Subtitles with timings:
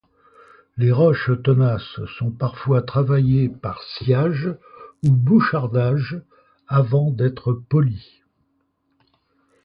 [0.77, 4.49] Les roches tenaces sont parfois travaillées par sciage
[5.05, 6.19] ou bouchardage
[6.69, 8.23] avant d’être polies.